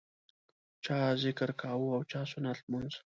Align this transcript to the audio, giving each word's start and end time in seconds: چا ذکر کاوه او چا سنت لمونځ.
چا 0.83 0.97
ذکر 1.23 1.49
کاوه 1.61 1.89
او 1.95 2.01
چا 2.11 2.21
سنت 2.31 2.57
لمونځ. 2.63 2.93